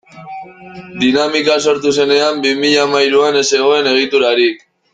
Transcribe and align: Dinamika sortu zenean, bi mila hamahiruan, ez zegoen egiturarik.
Dinamika 1.01 1.57
sortu 1.67 1.91
zenean, 1.99 2.41
bi 2.47 2.55
mila 2.63 2.81
hamahiruan, 2.87 3.39
ez 3.43 3.45
zegoen 3.57 3.91
egiturarik. 3.93 4.67